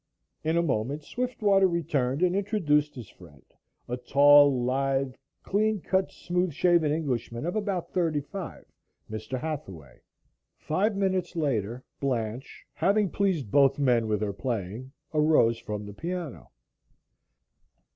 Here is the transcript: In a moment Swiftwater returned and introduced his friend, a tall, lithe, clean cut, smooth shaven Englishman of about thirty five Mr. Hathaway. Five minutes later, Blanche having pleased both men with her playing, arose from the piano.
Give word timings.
In 0.43 0.57
a 0.57 0.63
moment 0.63 1.03
Swiftwater 1.03 1.67
returned 1.67 2.23
and 2.23 2.35
introduced 2.35 2.95
his 2.95 3.07
friend, 3.07 3.45
a 3.87 3.97
tall, 3.97 4.63
lithe, 4.63 5.13
clean 5.43 5.79
cut, 5.79 6.11
smooth 6.11 6.53
shaven 6.53 6.91
Englishman 6.91 7.45
of 7.45 7.55
about 7.55 7.93
thirty 7.93 8.19
five 8.19 8.65
Mr. 9.11 9.39
Hathaway. 9.39 9.99
Five 10.57 10.95
minutes 10.95 11.35
later, 11.35 11.83
Blanche 11.99 12.65
having 12.73 13.11
pleased 13.11 13.51
both 13.51 13.77
men 13.77 14.07
with 14.07 14.21
her 14.23 14.33
playing, 14.33 14.91
arose 15.13 15.59
from 15.59 15.85
the 15.85 15.93
piano. 15.93 16.49